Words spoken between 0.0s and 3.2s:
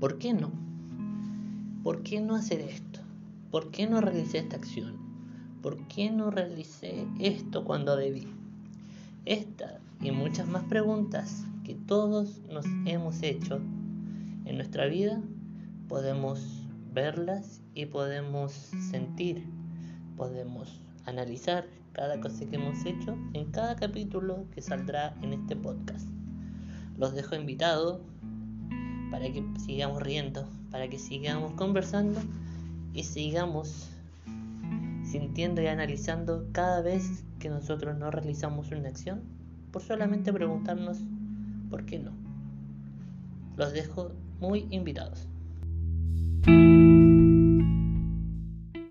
¿Por qué no? ¿Por qué no hacer esto?